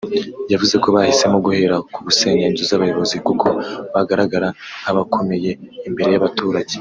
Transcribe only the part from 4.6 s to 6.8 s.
nk’abakomeye imbere y’abaturage